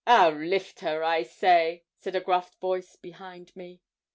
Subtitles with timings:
[0.07, 3.81] 'I'll lift her, I say!' said a gruff voice behind me.